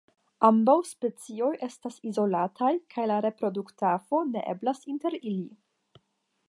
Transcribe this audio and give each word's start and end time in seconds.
Ambaŭ 0.47 0.73
specioj 0.91 1.49
estas 1.67 1.99
izolataj 2.13 2.71
kaj 2.95 3.07
la 3.13 3.19
reproduktafo 3.27 4.25
ne 4.33 4.45
eblas 4.55 4.85
inter 4.95 5.21
ili. 5.23 6.05